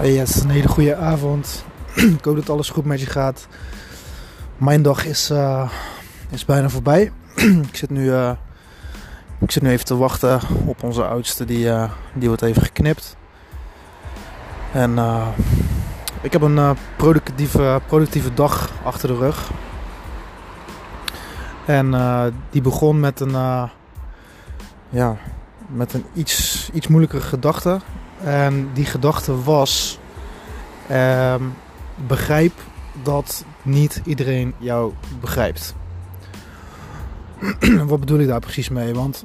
Is 0.00 0.40
een 0.40 0.50
hele 0.50 0.68
goede 0.68 0.96
avond. 0.96 1.64
ik 2.18 2.24
hoop 2.24 2.36
dat 2.36 2.50
alles 2.50 2.70
goed 2.70 2.84
met 2.84 3.00
je 3.00 3.06
gaat. 3.06 3.46
Mijn 4.56 4.82
dag 4.82 5.04
is, 5.04 5.30
uh, 5.30 5.70
is 6.30 6.44
bijna 6.44 6.68
voorbij. 6.68 7.12
ik, 7.70 7.76
zit 7.76 7.90
nu, 7.90 8.04
uh, 8.04 8.30
ik 9.40 9.50
zit 9.50 9.62
nu 9.62 9.70
even 9.70 9.84
te 9.84 9.96
wachten 9.96 10.40
op 10.66 10.82
onze 10.82 11.04
oudste, 11.04 11.44
die, 11.44 11.64
uh, 11.64 11.90
die 12.14 12.28
wordt 12.28 12.42
even 12.42 12.62
geknipt. 12.62 13.16
En 14.72 14.98
ik 16.22 16.32
heb 16.32 16.42
een 16.42 16.76
productieve, 16.96 17.80
productieve 17.86 18.34
dag 18.34 18.70
achter 18.84 19.08
de 19.08 19.16
rug. 19.16 19.50
En 21.66 21.90
die 22.50 22.62
begon 22.62 23.00
met 23.00 23.20
een, 23.20 23.68
ja, 24.88 25.16
met 25.66 25.92
een 25.92 26.04
iets, 26.14 26.70
iets 26.72 26.86
moeilijkere 26.86 27.22
gedachte. 27.22 27.80
En 28.24 28.70
die 28.72 28.84
gedachte 28.84 29.42
was: 29.42 29.98
uh, 30.90 31.34
begrijp 32.06 32.52
dat 33.02 33.44
niet 33.62 34.00
iedereen 34.04 34.54
jou 34.58 34.92
begrijpt. 35.20 35.74
Wat 37.86 38.00
bedoel 38.00 38.18
ik 38.18 38.26
daar 38.26 38.40
precies 38.40 38.68
mee? 38.68 38.94
Want 38.94 39.24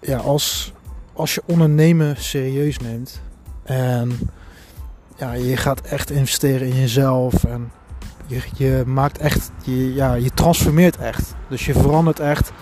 ja, 0.00 0.18
als, 0.18 0.72
als 1.12 1.34
je 1.34 1.42
ondernemen 1.46 2.16
serieus 2.16 2.78
neemt 2.78 3.20
en 3.62 4.18
ja, 5.16 5.32
je 5.32 5.56
gaat 5.56 5.80
echt 5.80 6.10
investeren 6.10 6.68
in 6.68 6.80
jezelf 6.80 7.44
en 7.44 7.70
je, 8.26 8.40
je 8.56 8.82
maakt 8.86 9.18
echt, 9.18 9.50
je, 9.62 9.94
ja, 9.94 10.14
je 10.14 10.30
transformeert 10.30 10.96
echt. 10.96 11.34
Dus 11.48 11.66
je 11.66 11.72
verandert 11.72 12.20
echt 12.20 12.52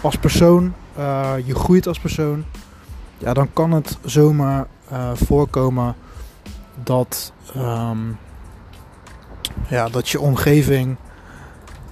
als 0.00 0.16
persoon, 0.16 0.74
uh, 0.98 1.34
je 1.44 1.54
groeit 1.54 1.86
als 1.86 1.98
persoon. 1.98 2.44
Ja, 3.18 3.34
dan 3.34 3.52
kan 3.52 3.72
het 3.72 3.98
zomaar 4.04 4.66
uh, 4.92 5.10
voorkomen 5.14 5.94
dat, 6.82 7.32
um, 7.56 8.18
ja, 9.68 9.88
dat 9.88 10.08
je 10.08 10.20
omgeving 10.20 10.96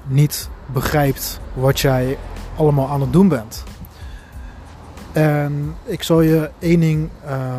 niet 0.07 0.49
begrijpt 0.67 1.41
wat 1.55 1.81
jij 1.81 2.19
allemaal 2.57 2.89
aan 2.89 3.01
het 3.01 3.13
doen 3.13 3.29
bent. 3.29 3.65
En 5.13 5.77
ik 5.85 6.03
zal 6.03 6.21
je 6.21 6.51
één 6.59 6.81
ding, 6.81 7.11
uh, 7.27 7.55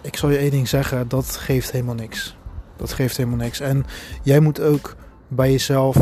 ik 0.00 0.16
zal 0.16 0.30
je 0.30 0.36
één 0.36 0.50
ding 0.50 0.68
zeggen, 0.68 1.08
dat 1.08 1.36
geeft 1.36 1.70
helemaal 1.70 1.94
niks. 1.94 2.36
Dat 2.76 2.92
geeft 2.92 3.16
helemaal 3.16 3.38
niks. 3.38 3.60
En 3.60 3.86
jij 4.22 4.40
moet 4.40 4.60
ook 4.60 4.96
bij 5.28 5.50
jezelf, 5.50 5.96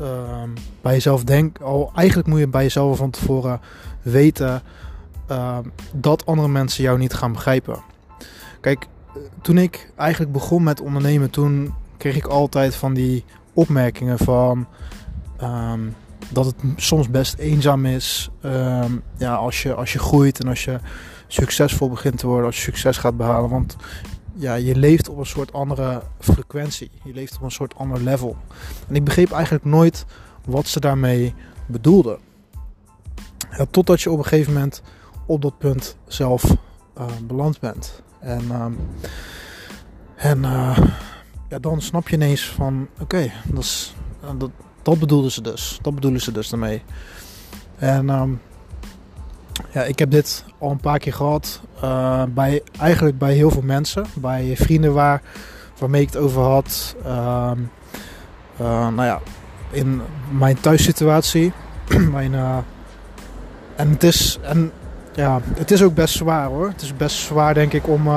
uh, 0.00 0.42
bij 0.80 0.92
jezelf 0.92 1.24
denken, 1.24 1.64
al 1.64 1.92
eigenlijk 1.94 2.28
moet 2.28 2.38
je 2.38 2.48
bij 2.48 2.62
jezelf 2.62 2.96
van 2.96 3.10
tevoren 3.10 3.60
weten 4.02 4.62
ehm, 5.26 5.62
dat 5.92 6.26
andere 6.26 6.48
mensen 6.48 6.82
jou 6.82 6.98
niet 6.98 7.14
gaan 7.14 7.32
begrijpen. 7.32 7.82
Kijk, 8.62 8.86
toen 9.40 9.58
ik 9.58 9.92
eigenlijk 9.96 10.32
begon 10.32 10.62
met 10.62 10.80
ondernemen, 10.80 11.30
toen 11.30 11.74
kreeg 11.96 12.16
ik 12.16 12.26
altijd 12.26 12.74
van 12.74 12.94
die 12.94 13.24
opmerkingen 13.52 14.18
van 14.18 14.66
ehm, 15.36 15.80
dat 16.28 16.46
het 16.46 16.54
soms 16.76 17.10
best 17.10 17.38
eenzaam 17.38 17.86
is. 17.86 18.30
Ehm, 18.40 18.92
ja, 19.16 19.34
als 19.34 19.62
je, 19.62 19.74
als 19.74 19.92
je 19.92 19.98
groeit 19.98 20.40
en 20.40 20.48
als 20.48 20.64
je 20.64 20.78
succesvol 21.26 21.88
begint 21.88 22.18
te 22.18 22.26
worden, 22.26 22.46
als 22.46 22.56
je 22.56 22.62
succes 22.62 22.96
gaat 22.96 23.16
behalen. 23.16 23.50
Want 23.50 23.76
ja, 24.34 24.54
je 24.54 24.76
leeft 24.76 25.08
op 25.08 25.18
een 25.18 25.26
soort 25.26 25.52
andere 25.52 26.02
frequentie. 26.18 26.90
Je 27.04 27.12
leeft 27.12 27.36
op 27.36 27.42
een 27.42 27.50
soort 27.50 27.74
ander 27.76 28.00
level. 28.00 28.36
En 28.88 28.94
ik 28.94 29.04
begreep 29.04 29.32
eigenlijk 29.32 29.64
nooit 29.64 30.04
wat 30.44 30.66
ze 30.66 30.80
daarmee 30.80 31.34
bedoelden. 31.66 32.18
Ja, 33.56 33.64
totdat 33.70 34.00
je 34.00 34.10
op 34.10 34.18
een 34.18 34.24
gegeven 34.24 34.52
moment 34.52 34.82
op 35.26 35.42
dat 35.42 35.58
punt 35.58 35.96
zelf 36.06 36.44
uh, 36.98 37.04
beland 37.26 37.60
bent. 37.60 38.02
En, 38.22 38.42
uh, 38.50 38.66
en 40.16 40.38
uh, 40.38 40.78
ja, 41.48 41.58
dan 41.58 41.80
snap 41.80 42.08
je 42.08 42.16
ineens 42.16 42.48
van 42.48 42.88
oké, 43.00 43.32
dat, 43.44 43.94
dat, 44.38 44.50
dat 44.82 44.98
bedoelen 44.98 45.30
ze 45.30 45.42
dus. 45.42 45.78
Dat 45.82 45.94
bedoelen 45.94 46.20
ze 46.20 46.32
dus 46.32 46.48
daarmee. 46.48 46.82
En 47.76 48.08
um, 48.08 48.40
ja, 49.72 49.82
ik 49.82 49.98
heb 49.98 50.10
dit 50.10 50.44
al 50.58 50.70
een 50.70 50.80
paar 50.80 50.98
keer 50.98 51.12
gehad. 51.12 51.60
Uh, 51.84 52.22
bij, 52.28 52.62
eigenlijk 52.78 53.18
bij 53.18 53.34
heel 53.34 53.50
veel 53.50 53.62
mensen. 53.62 54.06
Bij 54.14 54.56
vrienden 54.56 54.92
waar, 54.92 55.22
waarmee 55.78 56.02
ik 56.02 56.12
het 56.12 56.16
over 56.16 56.42
had. 56.42 56.96
Uh, 57.04 57.52
nou 58.58 59.02
ja, 59.02 59.20
in 59.70 60.00
mijn 60.30 60.60
thuissituatie. 60.60 61.52
mijn, 62.12 62.34
en 63.76 63.90
het 63.90 64.02
is. 64.02 64.38
En 64.42 64.72
ja, 65.14 65.40
het 65.54 65.70
is 65.70 65.82
ook 65.82 65.94
best 65.94 66.14
zwaar 66.14 66.46
hoor. 66.46 66.68
Het 66.68 66.82
is 66.82 66.96
best 66.96 67.16
zwaar 67.16 67.54
denk 67.54 67.72
ik 67.72 67.88
om, 67.88 68.08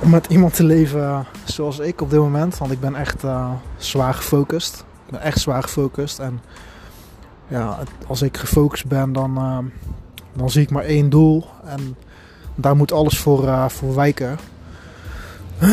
om 0.00 0.10
met 0.10 0.26
iemand 0.26 0.54
te 0.54 0.64
leven 0.64 1.26
zoals 1.44 1.78
ik 1.78 2.00
op 2.00 2.10
dit 2.10 2.18
moment. 2.18 2.58
Want 2.58 2.72
ik 2.72 2.80
ben 2.80 2.94
echt 2.94 3.24
uh, 3.24 3.50
zwaar 3.76 4.14
gefocust. 4.14 4.84
Ik 5.06 5.10
ben 5.10 5.20
echt 5.20 5.40
zwaar 5.40 5.62
gefocust. 5.62 6.18
En 6.18 6.40
ja, 7.48 7.78
als 8.06 8.22
ik 8.22 8.36
gefocust 8.36 8.86
ben, 8.86 9.12
dan, 9.12 9.34
dan 10.32 10.50
zie 10.50 10.62
ik 10.62 10.70
maar 10.70 10.84
één 10.84 11.10
doel. 11.10 11.44
En 11.64 11.96
daar 12.54 12.76
moet 12.76 12.92
alles 12.92 13.18
voor, 13.18 13.70
voor 13.70 13.94
wijken. 13.94 14.38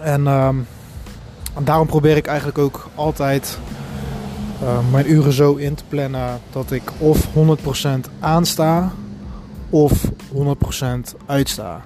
en, 0.00 0.26
en 0.26 1.64
daarom 1.64 1.86
probeer 1.86 2.16
ik 2.16 2.26
eigenlijk 2.26 2.58
ook 2.58 2.88
altijd 2.94 3.58
mijn 4.90 5.10
uren 5.10 5.32
zo 5.32 5.54
in 5.54 5.74
te 5.74 5.84
plannen 5.88 6.40
dat 6.50 6.70
ik 6.70 6.82
of 6.98 7.26
100% 7.26 7.30
aansta 8.20 8.92
of 9.70 10.04
100% 10.04 10.08
uitsta. 11.26 11.80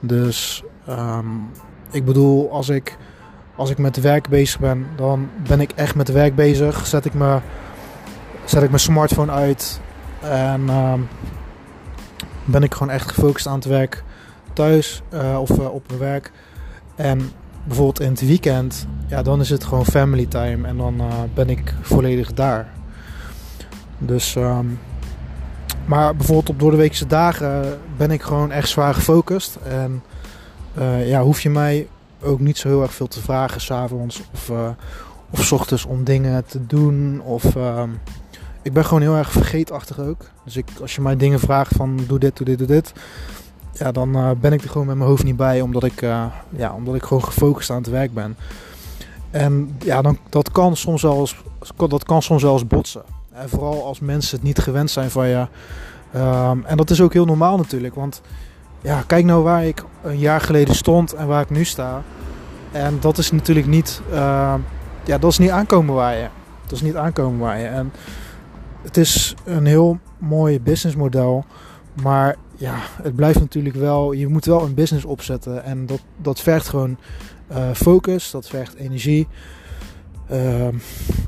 Dus 0.00 0.62
um, 0.88 1.50
ik 1.90 2.04
bedoel, 2.04 2.50
als 2.52 2.68
ik, 2.68 2.96
als 3.56 3.70
ik 3.70 3.78
met 3.78 4.00
werk 4.00 4.28
bezig 4.28 4.60
ben, 4.60 4.86
dan 4.96 5.28
ben 5.48 5.60
ik 5.60 5.72
echt 5.74 5.94
met 5.94 6.08
werk 6.08 6.34
bezig. 6.34 6.86
Zet 6.86 7.04
ik, 7.04 7.14
me, 7.14 7.38
zet 8.44 8.62
ik 8.62 8.68
mijn 8.68 8.80
smartphone 8.80 9.32
uit 9.32 9.80
en 10.20 10.68
um, 10.68 11.08
ben 12.44 12.62
ik 12.62 12.72
gewoon 12.72 12.90
echt 12.90 13.08
gefocust 13.08 13.46
aan 13.46 13.54
het 13.54 13.64
werk 13.64 14.04
thuis 14.52 15.02
uh, 15.14 15.40
of 15.40 15.50
uh, 15.50 15.74
op 15.74 15.84
mijn 15.88 16.00
werk. 16.00 16.32
En 16.94 17.30
bijvoorbeeld 17.66 18.00
in 18.00 18.10
het 18.10 18.26
weekend, 18.26 18.86
ja, 19.06 19.22
dan 19.22 19.40
is 19.40 19.50
het 19.50 19.64
gewoon 19.64 19.84
family 19.84 20.26
time 20.26 20.68
en 20.68 20.76
dan 20.76 20.94
uh, 21.00 21.06
ben 21.34 21.48
ik 21.48 21.74
volledig 21.80 22.32
daar. 22.32 22.68
Dus, 23.98 24.34
um, 24.34 24.78
maar 25.84 26.16
bijvoorbeeld 26.16 26.48
op 26.48 26.58
door 26.58 26.70
de 26.70 26.76
weekse 26.76 27.06
dagen 27.06 27.78
ben 27.96 28.10
ik 28.10 28.22
gewoon 28.22 28.52
echt 28.52 28.68
zwaar 28.68 28.94
gefocust. 28.94 29.58
En 29.64 30.02
uh, 30.78 31.08
ja, 31.08 31.22
hoef 31.22 31.40
je 31.40 31.50
mij 31.50 31.88
ook 32.22 32.40
niet 32.40 32.58
zo 32.58 32.68
heel 32.68 32.82
erg 32.82 32.94
veel 32.94 33.08
te 33.08 33.20
vragen 33.20 33.60
s'avonds 33.60 34.22
of, 34.32 34.48
uh, 34.48 34.68
of 35.30 35.44
s 35.44 35.52
ochtends 35.52 35.84
om 35.84 36.04
dingen 36.04 36.44
te 36.46 36.66
doen. 36.66 37.20
Of 37.20 37.54
um, 37.54 38.00
ik 38.62 38.72
ben 38.72 38.84
gewoon 38.84 39.02
heel 39.02 39.16
erg 39.16 39.30
vergeetachtig 39.30 40.00
ook. 40.00 40.30
Dus 40.44 40.56
ik, 40.56 40.68
als 40.80 40.94
je 40.94 41.00
mij 41.00 41.16
dingen 41.16 41.40
vraagt 41.40 41.74
van 41.76 42.00
doe 42.06 42.18
dit, 42.18 42.36
doe 42.36 42.46
dit, 42.46 42.58
doe 42.58 42.66
dit 42.66 42.92
ja, 43.78 43.92
dan 43.92 44.16
uh, 44.16 44.30
ben 44.40 44.52
ik 44.52 44.62
er 44.62 44.68
gewoon 44.68 44.86
met 44.86 44.96
mijn 44.96 45.08
hoofd 45.08 45.24
niet 45.24 45.36
bij, 45.36 45.60
omdat 45.60 45.84
ik, 45.84 46.02
uh, 46.02 46.24
ja, 46.50 46.72
omdat 46.72 46.94
ik 46.94 47.02
gewoon 47.02 47.24
gefocust 47.24 47.70
aan 47.70 47.76
het 47.76 47.88
werk 47.88 48.14
ben. 48.14 48.36
En 49.30 49.76
ja, 49.78 50.02
dan, 50.02 50.18
dat, 50.28 50.50
kan 50.50 50.76
soms 50.76 51.02
wel 51.02 51.18
eens, 51.18 51.36
dat 51.76 52.04
kan 52.04 52.22
soms 52.22 52.42
wel 52.42 52.64
botsen. 52.66 53.02
En 53.32 53.48
vooral 53.48 53.84
als 53.84 54.00
mensen 54.00 54.36
het 54.36 54.46
niet 54.46 54.58
gewend 54.58 54.90
zijn 54.90 55.10
van 55.10 55.28
je. 55.28 55.46
Um, 56.16 56.64
en 56.64 56.76
dat 56.76 56.90
is 56.90 57.00
ook 57.00 57.12
heel 57.12 57.24
normaal 57.24 57.56
natuurlijk, 57.56 57.94
want 57.94 58.22
ja, 58.80 59.02
kijk 59.06 59.24
nou 59.24 59.42
waar 59.42 59.64
ik 59.64 59.84
een 60.02 60.18
jaar 60.18 60.40
geleden 60.40 60.74
stond 60.74 61.12
en 61.12 61.26
waar 61.26 61.42
ik 61.42 61.50
nu 61.50 61.64
sta. 61.64 62.02
En 62.72 62.96
dat 63.00 63.18
is 63.18 63.30
natuurlijk 63.30 63.66
niet, 63.66 64.00
uh, 64.10 64.54
ja, 65.04 65.18
dat 65.18 65.30
is 65.30 65.38
niet 65.38 65.50
aankomen 65.50 65.94
waar 65.94 66.16
je. 66.16 66.28
Dat 66.62 66.72
is 66.72 66.82
niet 66.82 66.96
aankomen 66.96 67.38
waar 67.38 67.58
je. 67.58 67.66
En 67.66 67.92
het 68.82 68.96
is 68.96 69.34
een 69.44 69.66
heel 69.66 69.98
mooi 70.18 70.60
businessmodel, 70.60 71.44
maar 72.02 72.36
ja, 72.56 72.76
het 73.02 73.16
blijft 73.16 73.40
natuurlijk 73.40 73.74
wel. 73.74 74.12
Je 74.12 74.28
moet 74.28 74.44
wel 74.44 74.62
een 74.62 74.74
business 74.74 75.04
opzetten. 75.04 75.64
En 75.64 75.86
dat, 75.86 76.00
dat 76.16 76.40
vergt 76.40 76.68
gewoon 76.68 76.96
uh, 77.52 77.70
focus, 77.74 78.30
dat 78.30 78.48
vergt 78.48 78.74
energie, 78.74 79.26
uh, 80.32 80.68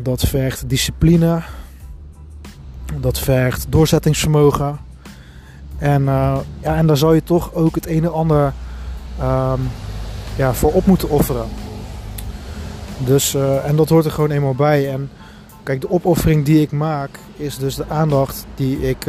dat 0.01 0.21
vergt 0.21 0.69
discipline, 0.69 1.43
dat 3.01 3.19
vergt 3.19 3.67
doorzettingsvermogen. 3.69 4.79
En, 5.79 6.03
uh, 6.03 6.39
ja, 6.61 6.77
en 6.77 6.87
daar 6.87 6.97
zou 6.97 7.15
je 7.15 7.23
toch 7.23 7.55
ook 7.55 7.75
het 7.75 7.87
een 7.87 8.05
en 8.05 8.13
ander 8.13 8.53
um, 9.21 9.69
ja, 10.37 10.55
voor 10.55 10.73
op 10.73 10.87
moeten 10.87 11.09
offeren. 11.09 11.47
Dus, 13.05 13.35
en 13.65 13.77
dat 13.77 13.89
hoort 13.89 14.05
er 14.05 14.11
gewoon 14.11 14.31
eenmaal 14.31 14.55
bij. 14.55 14.93
En 14.93 15.11
kijk, 15.63 15.81
de 15.81 15.91
opoffering 15.91 16.45
die 16.45 16.61
ik 16.61 16.73
maak 16.73 17.19
is 17.37 17.59
dus 17.59 17.75
de 17.75 17.89
aandacht 17.89 18.47
die 18.55 18.89
ik 18.89 19.05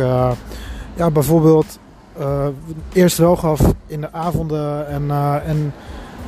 ja, 0.95 1.11
bijvoorbeeld 1.11 1.79
eerst 2.93 3.17
wel 3.17 3.35
gaf 3.35 3.61
in 3.87 4.01
de 4.01 4.11
avonden 4.11 4.87
en, 4.87 5.03
uh, 5.03 5.35
en, 5.45 5.73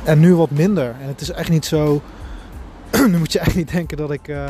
en 0.04 0.20
nu 0.20 0.34
wat 0.34 0.50
minder. 0.50 0.94
En 1.00 1.08
het 1.08 1.20
is 1.20 1.30
echt 1.30 1.48
niet 1.48 1.64
zo. 1.64 2.02
nu 3.10 3.18
moet 3.18 3.32
je 3.32 3.38
echt 3.38 3.56
niet 3.56 3.70
denken 3.70 3.96
dat 3.96 4.10
ik, 4.10 4.28
uh, 4.28 4.44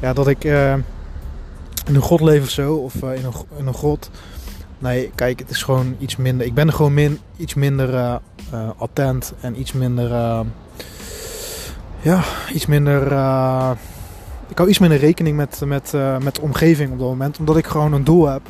ja, 0.00 0.12
dat 0.12 0.28
ik 0.28 0.44
in 0.44 1.94
een 1.94 2.00
god 2.00 2.20
leef 2.20 2.42
of 2.42 2.50
zo, 2.50 2.74
of 2.74 2.94
in, 2.94 3.24
een, 3.24 3.32
in 3.56 3.66
een 3.66 3.74
god. 3.74 4.10
Nee, 4.78 5.10
kijk, 5.14 5.38
het 5.38 5.50
is 5.50 5.62
gewoon 5.62 5.96
iets 5.98 6.16
minder. 6.16 6.46
Ik 6.46 6.54
ben 6.54 6.66
er 6.66 6.72
gewoon 6.72 6.94
min, 6.94 7.18
iets 7.36 7.54
minder 7.54 8.20
attent 8.76 9.32
en 9.40 9.60
iets 9.60 9.72
minder. 9.72 10.08
Ja, 12.00 12.22
iets 12.52 12.66
minder. 12.66 13.04
ik 14.48 14.58
hou 14.58 14.68
iets 14.68 14.78
minder 14.78 14.98
rekening 14.98 15.36
met, 15.36 15.60
met, 15.64 15.92
met 16.20 16.34
de 16.34 16.40
omgeving 16.40 16.92
op 16.92 16.98
dat 16.98 17.08
moment, 17.08 17.38
omdat 17.38 17.56
ik 17.56 17.66
gewoon 17.66 17.92
een 17.92 18.04
doel 18.04 18.26
heb. 18.26 18.42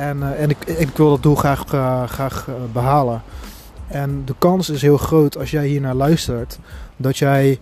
En, 0.00 0.36
en 0.36 0.50
ik, 0.50 0.64
ik 0.64 0.96
wil 0.96 1.08
dat 1.08 1.22
doel 1.22 1.34
graag, 1.34 1.64
graag 2.10 2.48
behalen. 2.72 3.22
En 3.86 4.22
de 4.24 4.34
kans 4.38 4.68
is 4.70 4.82
heel 4.82 4.96
groot 4.96 5.38
als 5.38 5.50
jij 5.50 5.66
hier 5.66 5.80
naar 5.80 5.94
luistert, 5.94 6.58
dat 6.96 7.18
jij 7.18 7.58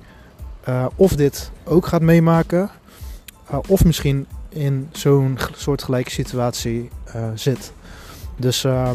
of 0.95 1.17
dit 1.17 1.51
ook 1.65 1.87
gaat 1.87 2.03
meemaken, 2.03 2.71
of 3.67 3.85
misschien 3.85 4.27
in 4.49 4.89
zo'n 4.93 5.39
soortgelijke 5.55 6.11
situatie 6.11 6.91
zit. 7.35 7.73
Dus 8.37 8.65
uh, 8.65 8.91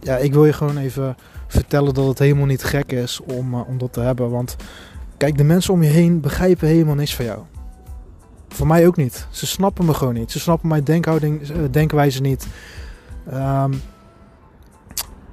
ja, 0.00 0.16
ik 0.16 0.32
wil 0.32 0.46
je 0.46 0.52
gewoon 0.52 0.76
even 0.76 1.16
vertellen 1.46 1.94
dat 1.94 2.06
het 2.06 2.18
helemaal 2.18 2.46
niet 2.46 2.64
gek 2.64 2.92
is 2.92 3.20
om, 3.20 3.54
om 3.54 3.78
dat 3.78 3.92
te 3.92 4.00
hebben. 4.00 4.30
Want 4.30 4.56
kijk, 5.16 5.36
de 5.36 5.44
mensen 5.44 5.72
om 5.72 5.82
je 5.82 5.88
heen 5.88 6.20
begrijpen 6.20 6.68
helemaal 6.68 6.94
niks 6.94 7.14
van 7.14 7.24
jou. 7.24 7.38
Voor 8.52 8.66
mij 8.66 8.86
ook 8.86 8.96
niet. 8.96 9.26
Ze 9.30 9.46
snappen 9.46 9.84
me 9.84 9.94
gewoon 9.94 10.14
niet. 10.14 10.32
Ze 10.32 10.40
snappen 10.40 10.68
mijn 10.68 10.84
denkhouding, 10.84 11.50
uh, 11.50 11.56
denkwijze 11.70 12.20
niet. 12.20 12.46
Um, 13.32 13.82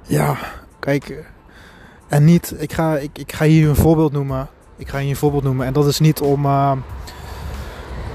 ja, 0.02 0.36
kijk. 0.78 1.32
En 2.08 2.24
niet, 2.24 2.54
ik 2.58 2.72
ga, 2.72 2.96
ik, 2.96 3.18
ik 3.18 3.32
ga 3.32 3.44
hier 3.44 3.68
een 3.68 3.76
voorbeeld 3.76 4.12
noemen. 4.12 4.48
Ik 4.76 4.88
ga 4.88 4.98
hier 4.98 5.10
een 5.10 5.16
voorbeeld 5.16 5.42
noemen. 5.42 5.66
En 5.66 5.72
dat 5.72 5.86
is 5.86 5.98
niet 5.98 6.20
om, 6.20 6.44
uh, 6.44 6.72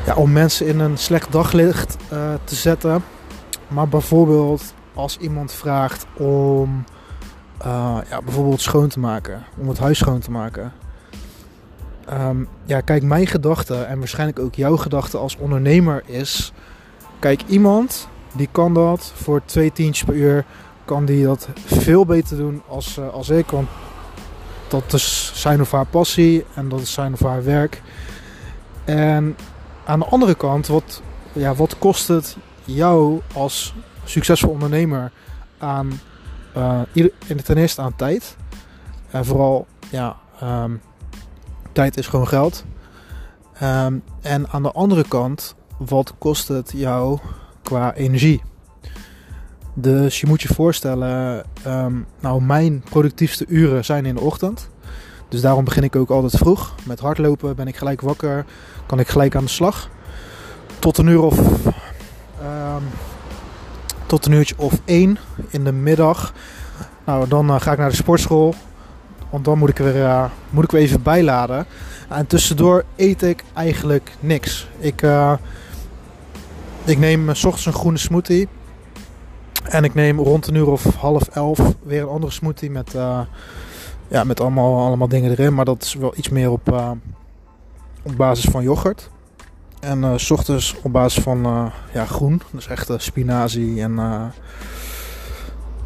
ja, 0.05 0.15
om 0.15 0.31
mensen 0.31 0.67
in 0.67 0.79
een 0.79 0.97
slecht 0.97 1.31
daglicht 1.31 1.97
te 2.43 2.55
zetten. 2.55 3.03
Maar 3.67 3.87
bijvoorbeeld 3.87 4.73
als 4.93 5.17
iemand 5.17 5.51
vraagt 5.51 6.05
om 6.17 6.83
ja, 8.09 8.21
bijvoorbeeld 8.23 8.61
schoon 8.61 8.87
te 8.87 8.99
maken, 8.99 9.43
om 9.57 9.67
het 9.67 9.77
huis 9.77 9.97
schoon 9.97 10.19
te 10.19 10.31
maken. 10.31 10.71
Um, 12.11 12.47
ja, 12.65 12.81
kijk, 12.81 13.03
mijn 13.03 13.27
gedachte 13.27 13.75
en 13.75 13.99
waarschijnlijk 13.99 14.39
ook 14.39 14.55
jouw 14.55 14.77
gedachte 14.77 15.17
als 15.17 15.37
ondernemer 15.37 16.03
is: 16.05 16.53
kijk, 17.19 17.41
iemand 17.47 18.07
die 18.33 18.49
kan 18.51 18.73
dat 18.73 19.11
voor 19.15 19.41
twee 19.45 19.71
tientjes 19.71 20.03
per 20.03 20.15
uur, 20.15 20.45
kan 20.85 21.05
die 21.05 21.25
dat 21.25 21.47
veel 21.65 22.05
beter 22.05 22.37
doen 22.37 22.61
als, 22.67 22.97
uh, 22.97 23.09
als 23.09 23.29
ik. 23.29 23.49
Want 23.49 23.67
dat 24.67 24.93
is 24.93 25.31
zijn 25.33 25.61
of 25.61 25.71
haar 25.71 25.85
passie 25.85 26.45
en 26.55 26.69
dat 26.69 26.79
is 26.79 26.93
zijn 26.93 27.13
of 27.13 27.19
haar 27.19 27.43
werk. 27.43 27.81
En 28.85 29.35
aan 29.85 29.99
de 29.99 30.05
andere 30.05 30.35
kant, 30.35 30.67
wat, 30.67 31.01
ja, 31.33 31.55
wat 31.55 31.77
kost 31.77 32.07
het 32.07 32.37
jou 32.63 33.21
als 33.33 33.73
succesvol 34.03 34.49
ondernemer 34.49 35.11
aan 35.57 35.99
uh, 36.57 36.81
ten 37.43 37.57
eerste 37.57 37.81
aan 37.81 37.95
tijd. 37.95 38.37
En 39.09 39.25
vooral, 39.25 39.67
ja, 39.89 40.15
um, 40.43 40.81
tijd 41.73 41.97
is 41.97 42.07
gewoon 42.07 42.27
geld. 42.27 42.65
Um, 43.63 44.03
en 44.21 44.49
aan 44.49 44.63
de 44.63 44.71
andere 44.71 45.07
kant, 45.07 45.55
wat 45.77 46.13
kost 46.17 46.47
het 46.47 46.71
jou 46.75 47.19
qua 47.63 47.93
energie? 47.93 48.41
Dus 49.73 50.21
je 50.21 50.27
moet 50.27 50.41
je 50.41 50.53
voorstellen, 50.53 51.45
um, 51.67 52.05
nou 52.19 52.41
mijn 52.41 52.83
productiefste 52.89 53.45
uren 53.47 53.85
zijn 53.85 54.05
in 54.05 54.15
de 54.15 54.21
ochtend. 54.21 54.69
Dus 55.29 55.41
daarom 55.41 55.63
begin 55.63 55.83
ik 55.83 55.95
ook 55.95 56.09
altijd 56.09 56.37
vroeg. 56.37 56.75
Met 56.85 56.99
hardlopen 56.99 57.55
ben 57.55 57.67
ik 57.67 57.75
gelijk 57.75 58.01
wakker, 58.01 58.45
kan 58.85 58.99
ik 58.99 59.07
gelijk 59.07 59.35
aan 59.35 59.43
de 59.43 59.49
slag. 59.49 59.89
Tot 60.79 60.97
een 60.97 61.07
uur 61.07 61.21
of 61.21 61.39
um, 61.39 62.83
tot 64.05 64.25
een 64.25 64.31
uurtje 64.31 64.55
of 64.57 64.73
één 64.85 65.17
in 65.49 65.63
de 65.63 65.71
middag. 65.71 66.33
Nou, 67.05 67.27
dan 67.27 67.47
uh, 67.47 67.59
ga 67.59 67.71
ik 67.71 67.77
naar 67.77 67.89
de 67.89 67.95
sportschool. 67.95 68.55
Want 69.33 69.45
dan 69.45 69.57
moet 69.57 69.69
ik 69.69 69.77
weer, 69.77 69.95
uh, 69.95 70.25
moet 70.49 70.63
ik 70.63 70.71
weer 70.71 70.81
even 70.81 71.01
bijladen. 71.01 71.65
En 72.09 72.27
tussendoor 72.27 72.83
eet 72.95 73.21
ik 73.21 73.43
eigenlijk 73.53 74.11
niks. 74.19 74.67
Ik, 74.77 75.01
uh, 75.01 75.33
ik 76.83 76.97
neem 76.97 77.35
s 77.35 77.43
ochtends 77.43 77.65
een 77.65 77.73
groene 77.73 77.97
smoothie. 77.97 78.47
En 79.63 79.83
ik 79.83 79.93
neem 79.93 80.19
rond 80.19 80.47
een 80.47 80.55
uur 80.55 80.69
of 80.69 80.95
half 80.95 81.27
elf 81.27 81.59
weer 81.83 82.01
een 82.01 82.07
andere 82.07 82.31
smoothie 82.31 82.71
met, 82.71 82.91
ja, 84.07 84.23
met 84.23 84.39
allemaal, 84.39 84.85
allemaal 84.85 85.07
dingen 85.07 85.31
erin. 85.31 85.53
Maar 85.53 85.65
dat 85.65 85.83
is 85.83 85.93
wel 85.93 86.13
iets 86.15 86.29
meer 86.29 86.49
op, 86.51 86.95
op 88.03 88.15
basis 88.15 88.45
van 88.45 88.63
yoghurt. 88.63 89.09
En 89.79 90.19
s 90.19 90.31
ochtends 90.31 90.75
op 90.83 90.91
basis 90.91 91.23
van 91.23 91.71
ja, 91.93 92.05
groen. 92.05 92.41
Dus 92.51 92.67
echt 92.67 92.91
spinazie 92.97 93.81
en 93.81 93.93
nou 93.93 94.31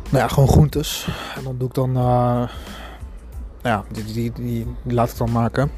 ja, 0.09 0.27
gewoon 0.27 0.49
groentes. 0.49 1.07
En 1.35 1.43
dan 1.43 1.57
doe 1.57 1.67
ik 1.67 1.73
dan, 1.73 1.97
ja, 3.61 3.83
die, 3.91 4.03
die, 4.03 4.31
die, 4.31 4.67
laat 4.83 5.11
ik 5.11 5.17
dan 5.17 5.31
maken. 5.31 5.71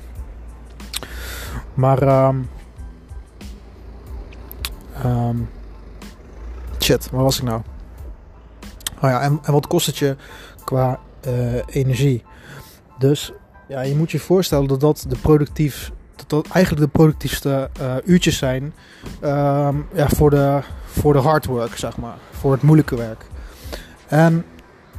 Maar, 1.73 2.27
um, 2.27 2.49
um, 5.05 5.49
shit, 6.79 7.09
waar 7.09 7.23
was 7.23 7.37
ik 7.37 7.43
nou? 7.43 7.61
Oh 8.95 9.09
ja, 9.09 9.21
en, 9.21 9.39
en 9.43 9.53
wat 9.53 9.67
kost 9.67 9.85
het 9.85 9.97
je 9.97 10.15
qua 10.63 10.99
energie? 11.65 12.23
Dus 12.97 13.31
ja, 13.67 13.81
je 13.81 13.95
moet 13.95 14.11
je 14.11 14.19
voorstellen 14.19 14.67
dat 14.67 14.79
dat 14.79 15.05
de 15.07 15.17
productief 15.17 15.91
dat 16.27 16.47
eigenlijk 16.47 16.85
de 16.85 16.97
productiefste 16.97 17.69
uh, 17.81 17.95
uurtjes 18.05 18.37
zijn 18.37 18.73
um, 19.23 19.87
ja, 19.93 20.07
voor, 20.07 20.29
de, 20.29 20.59
voor 20.85 21.13
de 21.13 21.19
hard 21.19 21.45
work, 21.45 21.77
zeg 21.77 21.97
maar. 21.97 22.17
Voor 22.31 22.51
het 22.51 22.61
moeilijke 22.61 22.95
werk. 22.95 23.25
En 24.07 24.45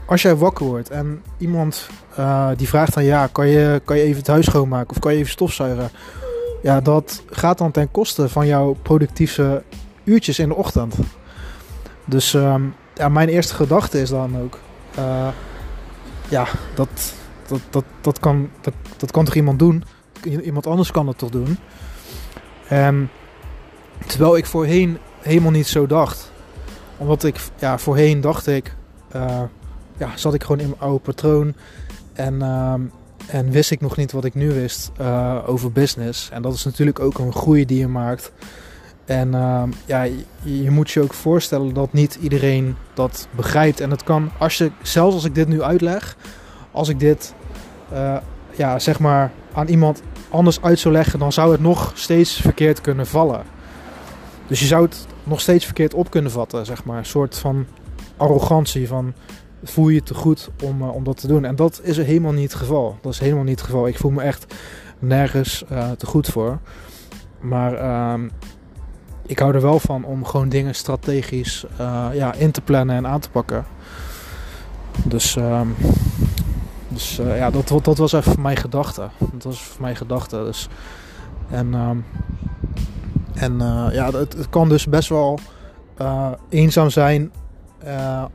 als 0.06 0.22
jij 0.22 0.36
wakker 0.36 0.66
wordt 0.66 0.90
en 0.90 1.22
iemand 1.38 1.88
uh, 2.20 2.48
die 2.56 2.68
vraagt 2.68 2.94
dan 2.94 3.04
ja, 3.04 3.26
kan 3.26 3.48
je, 3.48 3.80
kan 3.84 3.96
je 3.96 4.02
even 4.02 4.18
het 4.18 4.26
huis 4.26 4.46
schoonmaken 4.46 4.90
of 4.90 4.98
kan 4.98 5.12
je 5.12 5.18
even 5.18 5.30
stofzuigen? 5.30 5.90
Ja, 6.62 6.80
dat 6.80 7.22
gaat 7.30 7.58
dan 7.58 7.70
ten 7.70 7.90
koste 7.90 8.28
van 8.28 8.46
jouw 8.46 8.76
productieve 8.82 9.62
uurtjes 10.04 10.38
in 10.38 10.48
de 10.48 10.54
ochtend. 10.54 10.94
Dus 12.04 12.32
um, 12.34 12.74
ja, 12.94 13.08
mijn 13.08 13.28
eerste 13.28 13.54
gedachte 13.54 14.00
is 14.00 14.08
dan 14.08 14.40
ook, 14.40 14.58
uh, 14.98 15.28
ja, 16.28 16.46
dat, 16.74 17.14
dat, 17.46 17.60
dat, 17.70 17.84
dat, 18.00 18.18
kan, 18.18 18.50
dat, 18.60 18.74
dat 18.96 19.10
kan 19.10 19.24
toch 19.24 19.34
iemand 19.34 19.58
doen? 19.58 19.84
iemand 20.42 20.66
anders 20.66 20.90
kan 20.90 21.06
het 21.06 21.18
toch 21.18 21.30
doen. 21.30 21.58
En 22.68 23.10
terwijl 24.06 24.36
ik 24.36 24.46
voorheen 24.46 24.98
helemaal 25.20 25.50
niet 25.50 25.66
zo 25.66 25.86
dacht. 25.86 26.32
Omdat 26.96 27.24
ik, 27.24 27.36
ja, 27.58 27.78
voorheen 27.78 28.20
dacht 28.20 28.46
ik, 28.46 28.74
uh, 29.16 29.40
ja, 29.96 30.16
zat 30.16 30.34
ik 30.34 30.42
gewoon 30.42 30.60
in 30.60 30.68
mijn 30.68 30.80
oude 30.80 30.98
patroon. 30.98 31.54
En, 32.12 32.34
uh, 32.34 32.74
en 33.26 33.50
wist 33.50 33.70
ik 33.70 33.80
nog 33.80 33.96
niet 33.96 34.12
wat 34.12 34.24
ik 34.24 34.34
nu 34.34 34.52
wist 34.52 34.90
uh, 35.00 35.36
over 35.46 35.72
business. 35.72 36.30
En 36.30 36.42
dat 36.42 36.54
is 36.54 36.64
natuurlijk 36.64 37.00
ook 37.00 37.18
een 37.18 37.32
groei 37.32 37.64
die 37.64 37.78
je 37.78 37.88
maakt. 37.88 38.32
En 39.04 39.34
ehm, 39.34 39.70
ja, 39.86 40.02
je, 40.42 40.70
moet 40.70 40.90
je 40.90 41.02
ook 41.02 41.14
voorstellen 41.14 41.74
dat 41.74 41.92
niet 41.92 42.18
iedereen 42.20 42.76
dat 42.94 43.28
begrijpt. 43.36 43.80
En 43.80 43.90
het 43.90 44.04
kan, 44.04 44.30
als 44.38 44.58
je, 44.58 44.70
zelfs 44.82 45.14
als 45.14 45.24
ik 45.24 45.34
dit 45.34 45.48
nu 45.48 45.62
uitleg, 45.62 46.16
als 46.70 46.88
ik 46.88 46.98
dit 46.98 47.34
uh, 47.92 48.16
ja, 48.56 48.78
zeg 48.78 48.98
maar 48.98 49.30
aan 49.52 49.68
iemand 49.68 50.02
anders 50.28 50.62
uit 50.62 50.78
zou 50.78 50.94
leggen, 50.94 51.18
dan 51.18 51.32
zou 51.32 51.52
het 51.52 51.60
nog 51.60 51.92
steeds 51.94 52.40
verkeerd 52.40 52.80
kunnen 52.80 53.06
vallen. 53.06 53.42
Dus 54.46 54.60
je 54.60 54.66
zou 54.66 54.82
het 54.82 55.06
nog 55.24 55.40
steeds 55.40 55.64
verkeerd 55.64 55.94
op 55.94 56.10
kunnen 56.10 56.30
vatten, 56.30 56.66
zeg 56.66 56.84
maar. 56.84 56.98
Een 56.98 57.04
soort 57.04 57.38
van 57.38 57.66
arrogantie 58.16 58.88
van 58.88 59.12
voel 59.62 59.88
je 59.88 60.02
te 60.02 60.14
goed 60.14 60.50
om, 60.62 60.82
uh, 60.82 60.94
om 60.94 61.04
dat 61.04 61.20
te 61.20 61.26
doen. 61.26 61.44
En 61.44 61.56
dat 61.56 61.80
is 61.82 61.96
helemaal 61.96 62.32
niet 62.32 62.52
het 62.52 62.60
geval. 62.60 62.98
Dat 63.00 63.12
is 63.12 63.18
helemaal 63.18 63.44
niet 63.44 63.58
het 63.58 63.68
geval. 63.68 63.86
Ik 63.86 63.98
voel 63.98 64.10
me 64.10 64.22
echt 64.22 64.54
nergens 64.98 65.64
uh, 65.72 65.90
te 65.90 66.06
goed 66.06 66.28
voor. 66.28 66.58
Maar 67.40 67.72
uh, 67.72 68.28
ik 69.26 69.38
hou 69.38 69.54
er 69.54 69.60
wel 69.60 69.78
van 69.78 70.04
om 70.04 70.24
gewoon 70.24 70.48
dingen 70.48 70.74
strategisch 70.74 71.64
uh, 71.80 72.06
ja, 72.12 72.34
in 72.34 72.50
te 72.50 72.60
plannen 72.60 72.96
en 72.96 73.06
aan 73.06 73.20
te 73.20 73.30
pakken. 73.30 73.64
Dus 75.04 75.36
ehm, 75.36 75.68
dus 76.88 77.16
ja, 77.16 77.50
dat, 77.50 77.84
dat 77.84 77.98
was 77.98 78.12
even 78.12 78.40
mijn 78.40 78.56
gedachte. 78.56 79.08
Dat 79.32 79.42
was 79.42 79.76
mijn 79.80 79.96
gedachte. 79.96 80.44
Dus. 80.44 80.68
En, 81.50 81.74
um, 81.74 82.04
en 83.34 83.58
ja, 83.92 84.10
het, 84.10 84.48
kan 84.50 84.68
dus 84.68 84.86
best 84.86 85.08
wel 85.08 85.38
eenzaam 86.48 86.90
zijn 86.90 87.32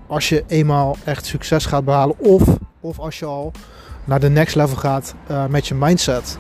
als 0.08 0.30
je 0.30 0.44
eenmaal 0.48 0.98
echt 1.04 1.26
succes 1.26 1.66
gaat 1.66 1.86
behalen. 1.86 2.20
Of, 2.20 2.44
of 2.80 3.00
als 3.00 3.20
je 3.20 3.26
al 3.26 3.52
naar 4.04 4.20
de 4.20 4.30
next 4.30 4.56
level 4.56 4.78
gaat 4.78 5.16
met 5.50 5.68
je 5.68 5.76
mindset. 5.76 6.38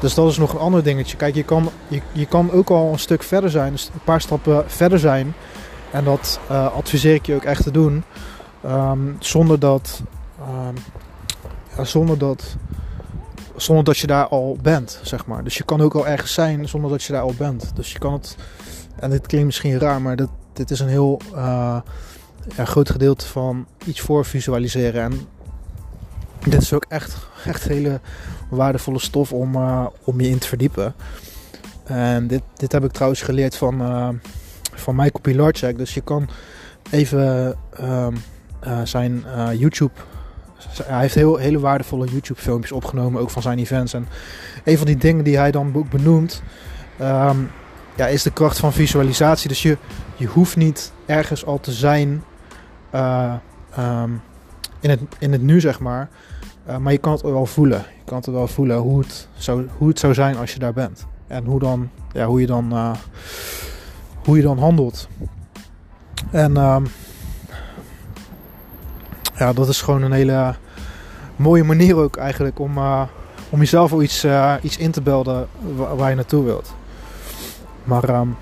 Dus 0.00 0.14
dat 0.14 0.30
is 0.30 0.38
nog 0.38 0.52
een 0.52 0.58
ander 0.58 0.82
dingetje. 0.82 1.16
Kijk, 1.16 1.34
je 1.34 1.44
kan, 1.44 1.70
je, 1.88 2.00
je 2.12 2.26
kan 2.26 2.50
ook 2.50 2.70
al 2.70 2.92
een 2.92 2.98
stuk 2.98 3.22
verder 3.22 3.50
zijn. 3.50 3.72
Dus 3.72 3.90
een 3.94 4.04
paar 4.04 4.20
stappen 4.20 4.64
verder 4.66 4.98
zijn. 4.98 5.34
En 5.90 6.04
dat 6.04 6.40
adviseer 6.48 7.14
ik 7.14 7.26
je 7.26 7.34
ook 7.34 7.44
echt 7.44 7.62
te 7.62 7.70
doen. 7.70 8.04
Um, 8.66 9.16
zonder 9.18 9.58
dat 9.58 10.02
um, 10.40 10.74
ja, 11.76 11.84
zonder, 11.84 12.18
dat, 12.18 12.56
zonder 13.56 13.84
dat 13.84 13.98
je 13.98 14.06
daar 14.06 14.28
al 14.28 14.56
bent, 14.62 15.00
zeg 15.02 15.26
maar. 15.26 15.44
Dus 15.44 15.56
je 15.56 15.64
kan 15.64 15.80
ook 15.80 15.94
al 15.94 16.06
ergens 16.06 16.32
zijn 16.32 16.68
zonder 16.68 16.90
dat 16.90 17.02
je 17.02 17.12
daar 17.12 17.22
al 17.22 17.34
bent. 17.38 17.70
Dus 17.74 17.92
je 17.92 17.98
kan 17.98 18.12
het, 18.12 18.36
en 18.96 19.10
dit 19.10 19.26
klinkt 19.26 19.46
misschien 19.46 19.78
raar, 19.78 20.02
maar 20.02 20.16
dit, 20.16 20.28
dit 20.52 20.70
is 20.70 20.80
een 20.80 20.88
heel 20.88 21.20
een 22.56 22.66
groot 22.66 22.90
gedeelte 22.90 23.26
van 23.26 23.66
iets 23.84 24.00
voor 24.00 24.24
visualiseren. 24.24 25.02
En 25.02 25.20
dit 26.44 26.62
is 26.62 26.72
ook 26.72 26.84
echt, 26.88 27.16
echt 27.44 27.64
hele 27.64 28.00
waardevolle 28.48 28.98
stof 28.98 29.32
om, 29.32 29.54
uh, 29.54 29.86
om 30.04 30.20
je 30.20 30.28
in 30.28 30.38
te 30.38 30.48
verdiepen. 30.48 30.94
En 31.84 32.26
dit, 32.26 32.42
dit 32.56 32.72
heb 32.72 32.84
ik 32.84 32.92
trouwens 32.92 33.22
geleerd 33.22 33.56
van, 33.56 33.82
uh, 33.82 34.08
van 34.74 34.94
Michael 34.94 35.20
Pilarczyk. 35.22 35.78
Dus 35.78 35.94
je 35.94 36.00
kan 36.00 36.28
even 36.90 37.56
um, 37.80 38.14
uh, 38.66 38.80
zijn 38.84 39.24
YouTube... 39.52 39.92
Hij 40.82 41.00
heeft 41.00 41.14
heel, 41.14 41.36
hele 41.36 41.60
waardevolle 41.60 42.06
YouTube 42.06 42.40
filmpjes 42.40 42.72
opgenomen, 42.72 43.20
ook 43.20 43.30
van 43.30 43.42
zijn 43.42 43.58
events. 43.58 43.92
En 43.92 44.08
een 44.64 44.76
van 44.76 44.86
die 44.86 44.96
dingen 44.96 45.24
die 45.24 45.36
hij 45.36 45.50
dan 45.50 45.86
benoemt... 45.90 46.42
Um, 47.00 47.50
ja, 47.96 48.06
is 48.06 48.22
de 48.22 48.30
kracht 48.30 48.58
van 48.58 48.72
visualisatie. 48.72 49.48
Dus 49.48 49.62
je, 49.62 49.76
je 50.16 50.26
hoeft 50.26 50.56
niet 50.56 50.92
ergens 51.06 51.44
al 51.44 51.60
te 51.60 51.72
zijn 51.72 52.24
uh, 52.94 53.34
um, 53.78 54.22
in, 54.80 54.90
het, 54.90 55.00
in 55.18 55.32
het 55.32 55.42
nu, 55.42 55.60
zeg 55.60 55.80
maar. 55.80 56.08
Uh, 56.68 56.76
maar 56.76 56.92
je 56.92 56.98
kan 56.98 57.12
het 57.12 57.22
wel 57.22 57.46
voelen. 57.46 57.78
Je 57.78 58.04
kan 58.04 58.16
het 58.16 58.26
wel 58.26 58.46
voelen 58.46 58.76
hoe 58.76 58.98
het, 58.98 59.28
zou, 59.34 59.68
hoe 59.78 59.88
het 59.88 59.98
zou 59.98 60.14
zijn 60.14 60.36
als 60.36 60.52
je 60.52 60.58
daar 60.58 60.72
bent. 60.72 61.06
En 61.26 61.44
hoe, 61.44 61.58
dan, 61.58 61.90
ja, 62.12 62.26
hoe, 62.26 62.40
je, 62.40 62.46
dan, 62.46 62.72
uh, 62.72 62.94
hoe 64.24 64.36
je 64.36 64.42
dan 64.42 64.58
handelt. 64.58 65.08
En 66.30 66.56
um, 66.56 66.86
ja, 69.34 69.52
dat 69.52 69.68
is 69.68 69.80
gewoon 69.80 70.02
een 70.02 70.12
hele 70.12 70.54
mooie 71.36 71.64
manier 71.64 71.96
ook 71.96 72.16
eigenlijk 72.16 72.58
om, 72.58 72.78
om 73.50 73.58
jezelf 73.58 73.92
al 73.92 74.02
iets, 74.02 74.26
iets 74.62 74.76
in 74.76 74.90
te 74.90 75.02
belden 75.02 75.48
waar, 75.96 76.08
je 76.10 76.16
naartoe 76.16 76.44
wilt. 76.44 76.74
Maar, 77.84 78.20
um, 78.20 78.36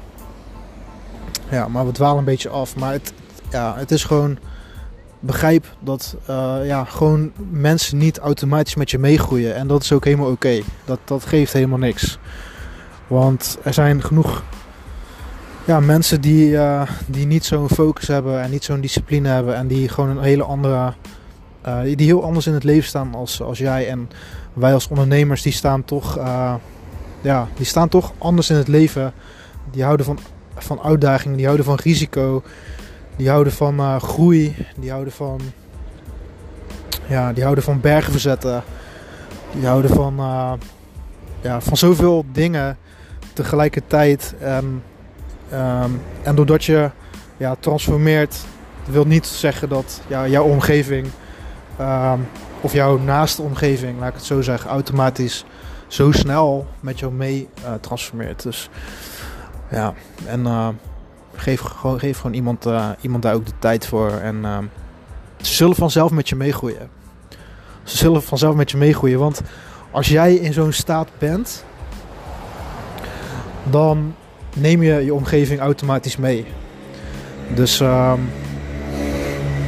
ja, 1.51 1.69
maar 1.69 1.87
we 1.87 1.93
dwalen 1.93 2.19
een 2.19 2.25
beetje 2.25 2.49
af. 2.49 2.77
Maar 2.77 2.93
het, 2.93 3.13
ja, 3.51 3.75
het 3.77 3.91
is 3.91 4.05
gewoon. 4.05 4.39
Begrijp 5.23 5.65
dat 5.81 6.17
uh, 6.31 6.57
ja, 6.65 6.85
gewoon 6.85 7.33
mensen 7.51 7.99
niet 7.99 8.19
automatisch 8.19 8.75
met 8.75 8.91
je 8.91 8.99
meegroeien. 8.99 9.55
En 9.55 9.67
dat 9.67 9.83
is 9.83 9.93
ook 9.93 10.05
helemaal 10.05 10.31
oké. 10.31 10.61
Dat, 10.85 10.99
dat 11.05 11.25
geeft 11.25 11.53
helemaal 11.53 11.79
niks. 11.79 12.19
Want 13.07 13.59
er 13.63 13.75
zijn 13.75 14.03
genoeg 14.03 14.43
ja, 15.65 15.81
mensen 15.81 16.21
die, 16.21 16.51
uh, 16.51 16.83
die 17.07 17.27
niet 17.27 17.45
zo'n 17.45 17.69
focus 17.69 18.07
hebben 18.07 18.43
en 18.43 18.51
niet 18.51 18.65
zo'n 18.65 18.81
discipline 18.81 19.29
hebben. 19.29 19.57
En 19.57 19.67
die 19.67 19.89
gewoon 19.89 20.11
een 20.11 20.23
hele 20.23 20.43
andere. 20.43 20.93
Uh, 21.67 21.81
die 21.83 22.07
heel 22.07 22.25
anders 22.25 22.47
in 22.47 22.55
het 22.55 22.65
leven 22.65 22.89
staan 22.89 23.15
als, 23.15 23.43
als 23.43 23.59
jij. 23.59 23.89
En 23.89 24.11
wij 24.53 24.75
als 24.75 24.89
ondernemers 24.89 25.43
die 25.43 25.53
staan 25.53 25.85
toch 25.85 26.19
ja, 27.21 27.49
die 27.55 27.67
staan 27.67 27.89
toch 27.89 28.13
anders 28.19 28.51
in 28.51 28.57
het 28.57 28.69
leven. 28.69 29.13
Die 29.71 29.85
houden 29.85 30.07
van, 30.07 30.19
van 30.55 30.81
uitdagingen, 30.81 31.37
die 31.37 31.47
houden 31.47 31.67
van 31.67 31.79
risico, 31.83 32.43
die 33.21 33.29
houden 33.29 33.53
van 33.53 33.81
uh, 33.81 33.97
groei, 33.97 34.57
die 34.77 34.91
houden 34.91 35.13
van, 35.13 35.41
ja, 37.07 37.33
die 37.33 37.43
houden 37.43 37.65
van 37.65 37.81
bergen 37.81 38.13
verzetten, 38.13 38.63
die 39.53 39.67
houden 39.67 39.91
van, 39.91 40.15
uh, 40.19 40.53
ja, 41.41 41.61
van 41.61 41.77
zoveel 41.77 42.25
dingen 42.33 42.79
tegelijkertijd. 43.33 44.35
En, 44.39 44.83
um, 45.53 46.01
en 46.23 46.35
doordat 46.35 46.65
je 46.65 46.91
ja, 47.37 47.57
transformeert, 47.61 48.37
wil 48.85 49.07
niet 49.07 49.27
zeggen 49.27 49.69
dat 49.69 50.01
ja, 50.07 50.29
jouw 50.29 50.45
omgeving 50.45 51.09
um, 51.81 52.29
of 52.61 52.73
jouw 52.73 52.99
naaste 52.99 53.43
omgeving, 53.43 53.99
laat 53.99 54.09
ik 54.09 54.15
het 54.15 54.25
zo 54.25 54.41
zeggen, 54.41 54.71
automatisch 54.71 55.45
zo 55.87 56.13
snel 56.13 56.67
met 56.81 56.99
jou 56.99 57.13
mee 57.13 57.49
uh, 57.63 57.73
transformeert. 57.81 58.43
Dus 58.43 58.69
ja, 59.71 59.95
en 60.27 60.47
geef, 61.35 61.61
gewoon, 61.61 61.99
geef 61.99 62.17
gewoon 62.17 62.37
iemand, 62.37 62.67
uh, 62.67 62.89
iemand 63.01 63.23
daar 63.23 63.35
ook 63.35 63.47
de 63.47 63.53
tijd 63.59 63.87
voor. 63.87 64.11
En 64.11 64.71
ze 65.41 65.55
zullen 65.55 65.77
vanzelf 65.77 66.11
met 66.11 66.29
je 66.29 66.37
meegroeien. 66.37 66.89
Ze 67.83 67.97
zullen 67.97 68.23
vanzelf 68.23 68.55
met 68.55 68.71
je 68.71 68.77
meegroeien. 68.77 69.19
Want 69.19 69.41
als 69.91 70.09
jij 70.09 70.35
in 70.35 70.53
zo'n 70.53 70.73
staat 70.73 71.09
bent, 71.19 71.65
dan 73.71 74.15
neem 74.57 74.83
je 74.83 75.05
je 75.05 75.15
omgeving 75.15 75.61
automatisch 75.61 76.17
mee. 76.17 76.47
Dus, 77.55 77.83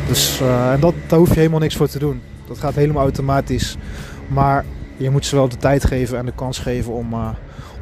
dus 0.09 0.40
en 0.40 0.81
dat, 0.81 0.95
daar 1.07 1.19
hoef 1.19 1.28
je 1.28 1.38
helemaal 1.38 1.61
niks 1.61 1.76
voor 1.76 1.88
te 1.88 1.99
doen. 1.99 2.23
Dat 2.47 2.59
gaat 2.59 2.75
helemaal 2.75 3.02
automatisch. 3.02 3.76
Maar 4.28 4.64
je 4.97 5.11
moet 5.11 5.26
ze 5.26 5.37
wel 5.37 5.49
de 5.49 5.57
tijd 5.57 5.85
geven 5.85 6.19
en 6.19 6.26
de 6.26 6.33
kans 6.35 6.59
geven 6.59 6.92
om, 6.92 7.12
uh, 7.12 7.28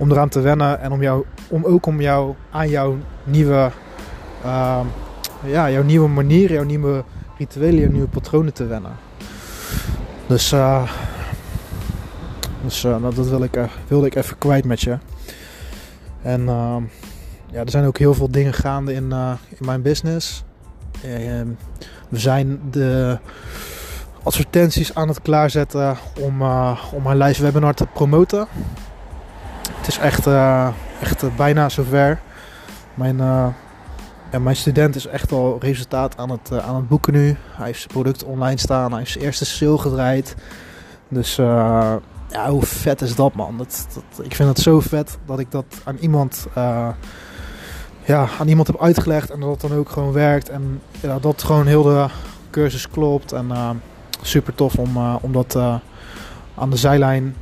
om 0.00 0.10
eraan 0.10 0.28
te 0.28 0.40
wennen. 0.40 0.80
En 0.80 0.92
om, 0.92 1.02
jou, 1.02 1.24
om 1.48 1.64
ook 1.64 1.86
om 1.86 2.00
jou 2.00 2.34
aan 2.50 2.68
jouw 2.68 2.96
nieuwe, 3.24 3.70
uh, 4.44 4.80
ja, 5.44 5.70
jouw 5.70 5.82
nieuwe 5.82 6.08
manier, 6.08 6.52
jouw 6.52 6.64
nieuwe 6.64 7.04
rituelen, 7.38 7.80
jouw 7.80 7.90
nieuwe 7.90 8.08
patronen 8.08 8.52
te 8.52 8.66
wennen. 8.66 8.92
Dus, 10.26 10.52
uh, 10.52 10.90
dus 12.62 12.80
dat 13.14 13.28
wil 13.28 13.42
ik, 13.42 13.58
wilde 13.88 14.06
ik 14.06 14.14
even 14.14 14.38
kwijt 14.38 14.64
met 14.64 14.80
je. 14.80 14.98
En 16.22 16.48
ehm, 16.48 16.82
ja, 17.50 17.60
er 17.60 17.70
zijn 17.70 17.86
ook 17.86 17.98
heel 17.98 18.14
veel 18.14 18.30
dingen 18.30 18.52
gaande 18.52 18.92
in, 18.92 19.12
in 19.48 19.66
mijn 19.66 19.82
business. 19.82 20.44
Ehm, 21.02 21.46
we 22.08 22.18
zijn 22.18 22.60
de 22.70 23.18
advertenties 24.22 24.94
aan 24.94 25.08
het 25.08 25.22
klaarzetten 25.22 25.96
om, 26.20 26.42
om 26.92 27.02
mijn 27.02 27.18
live 27.18 27.42
webinar 27.42 27.74
te 27.74 27.86
promoten. 27.86 28.46
Het 29.80 29.88
is 29.88 29.98
echt, 29.98 30.26
uh, 30.26 30.68
echt 31.00 31.22
uh, 31.22 31.36
bijna 31.36 31.68
zover. 31.68 32.20
Mijn, 32.94 33.16
ja, 34.32 34.38
mijn 34.38 34.56
student 34.56 34.96
is 34.96 35.06
echt 35.06 35.32
al 35.32 35.56
resultaat 35.60 36.16
aan 36.16 36.30
het, 36.30 36.60
aan 36.60 36.76
het 36.76 36.88
boeken 36.88 37.12
nu. 37.12 37.36
Hij 37.50 37.66
heeft 37.66 37.78
zijn 37.78 37.92
product 37.92 38.24
online 38.24 38.58
staan. 38.58 38.90
Hij 38.90 38.98
heeft 38.98 39.10
zijn 39.10 39.24
eerste 39.24 39.44
sale 39.44 39.78
gedraaid. 39.78 40.36
Dus 41.08 41.36
ja, 41.36 42.48
hoe 42.48 42.62
vet 42.62 43.00
is 43.00 43.14
dat 43.14 43.34
man? 43.34 43.58
Dat, 43.58 43.86
dat, 43.94 44.26
ik 44.26 44.34
vind 44.34 44.48
het 44.48 44.58
zo 44.58 44.80
vet 44.80 45.18
dat 45.26 45.38
ik 45.38 45.50
dat 45.50 45.64
aan 45.84 45.96
iemand 45.96 46.46
ja, 48.04 48.28
aan 48.40 48.48
iemand 48.48 48.66
heb 48.66 48.80
uitgelegd 48.80 49.30
en 49.30 49.40
dat 49.40 49.50
het 49.50 49.60
dan 49.60 49.78
ook 49.78 49.90
gewoon 49.90 50.12
werkt. 50.12 50.48
En 50.48 50.80
ja, 51.00 51.18
dat 51.18 51.42
gewoon 51.42 51.66
heel 51.66 51.82
de 51.82 52.06
cursus 52.50 52.88
klopt. 52.88 53.32
En 53.32 53.50
super 54.22 54.54
tof 54.54 54.74
om, 54.74 54.96
om 55.20 55.32
dat 55.32 55.56
aan 56.54 56.70
de 56.70 56.76
zijlijn 56.76 57.36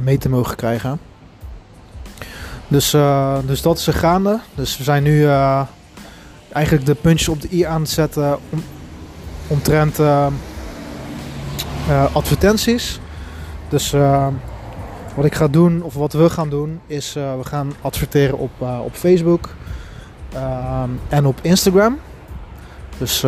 mee 0.00 0.18
te 0.18 0.28
mogen 0.28 0.56
krijgen. 0.56 1.07
Dus, 2.68 2.90
dus 3.46 3.62
dat 3.62 3.78
is 3.78 3.86
er 3.86 3.92
gaande. 3.92 4.40
Dus 4.54 4.76
we 4.76 4.84
zijn 4.84 5.02
nu 5.02 5.26
eigenlijk 6.52 6.86
de 6.86 6.94
puntjes 6.94 7.28
op 7.28 7.40
de 7.40 7.48
i 7.52 7.62
aan 7.62 7.80
het 7.80 7.90
zetten 7.90 8.38
om, 8.50 8.62
omtrent 9.46 10.00
advertenties. 12.12 13.00
Dus 13.68 13.94
wat 15.14 15.24
ik 15.24 15.34
ga 15.34 15.48
doen, 15.48 15.82
of 15.82 15.94
wat 15.94 16.12
we 16.12 16.30
gaan 16.30 16.48
doen, 16.48 16.80
is 16.86 17.12
we 17.12 17.40
gaan 17.42 17.72
adverteren 17.80 18.38
op, 18.38 18.50
op 18.84 18.94
Facebook 18.94 19.54
en 21.08 21.26
op 21.26 21.38
Instagram. 21.42 21.98
Dus 22.98 23.20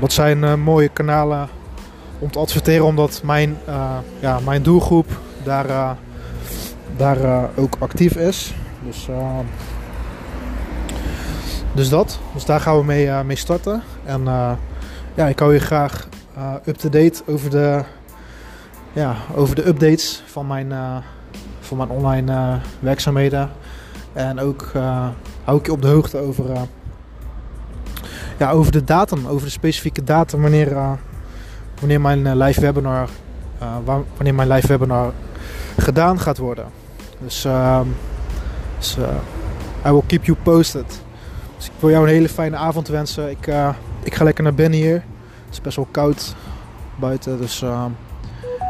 dat 0.00 0.12
zijn 0.12 0.60
mooie 0.60 0.88
kanalen 0.88 1.48
om 2.22 2.30
te 2.30 2.38
adverteren, 2.38 2.86
omdat 2.86 3.20
mijn, 3.24 3.56
uh, 3.68 3.96
ja, 4.20 4.38
mijn 4.44 4.62
doelgroep 4.62 5.06
daar, 5.44 5.68
uh, 5.68 5.90
daar 6.96 7.20
uh, 7.20 7.42
ook 7.56 7.76
actief 7.78 8.16
is. 8.16 8.54
Dus, 8.84 9.08
dus 11.74 11.88
dat. 11.88 12.18
Dus 12.34 12.44
daar 12.44 12.60
gaan 12.60 12.78
we 12.78 12.84
mee, 12.84 13.24
mee 13.24 13.36
starten. 13.36 13.82
En 14.04 14.24
ja, 15.14 15.26
ik 15.26 15.38
hou 15.38 15.52
je 15.52 15.60
graag 15.60 16.08
up-to-date 16.66 17.22
over 17.26 17.50
de, 17.50 17.82
ja, 18.92 19.14
over 19.34 19.54
de 19.54 19.66
updates 19.66 20.22
van 20.26 20.46
mijn, 20.46 20.72
van 21.60 21.76
mijn 21.76 21.90
online 21.90 22.58
werkzaamheden. 22.80 23.50
En 24.12 24.40
ook 24.40 24.70
hou 25.44 25.58
ik 25.58 25.66
je 25.66 25.72
op 25.72 25.82
de 25.82 25.88
hoogte 25.88 26.18
over, 26.18 26.44
ja, 28.38 28.50
over 28.50 28.72
de 28.72 28.84
datum, 28.84 29.26
over 29.26 29.46
de 29.46 29.52
specifieke 29.52 30.04
datum 30.04 30.40
wanneer 30.40 30.98
wanneer 31.82 32.00
mijn 32.00 32.26
eh, 32.26 32.46
live 32.46 32.60
webinar, 32.60 33.08
wanneer 34.16 34.34
mijn 34.34 34.48
live 34.48 34.66
webinar 34.66 35.12
gedaan 35.78 36.20
gaat 36.20 36.38
worden. 36.38 36.66
Dus, 37.18 37.44
uh, 37.44 37.80
dus 38.82 38.96
uh, 38.98 39.86
I 39.86 39.90
will 39.90 40.02
keep 40.06 40.24
you 40.24 40.38
posted. 40.42 41.02
Dus 41.56 41.66
ik 41.66 41.72
wil 41.78 41.90
jou 41.90 42.06
een 42.06 42.12
hele 42.12 42.28
fijne 42.28 42.56
avond 42.56 42.88
wensen. 42.88 43.30
Ik, 43.30 43.46
uh, 43.46 43.74
ik 44.02 44.14
ga 44.14 44.24
lekker 44.24 44.44
naar 44.44 44.54
binnen 44.54 44.78
hier. 44.78 44.94
Het 45.44 45.50
is 45.50 45.60
best 45.60 45.76
wel 45.76 45.88
koud 45.90 46.34
buiten, 47.00 47.38
dus 47.38 47.62
ehm, 47.62 47.90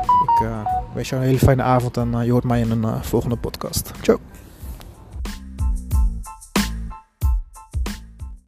ik 0.00 0.48
wens 0.94 1.08
jou 1.08 1.22
een 1.22 1.28
hele 1.28 1.38
fijne 1.38 1.62
avond 1.62 1.96
en 1.96 2.24
je 2.24 2.30
hoort 2.30 2.44
mij 2.44 2.60
in 2.60 2.70
een 2.70 3.04
volgende 3.04 3.36
podcast. 3.36 3.90
Ciao. 4.00 4.31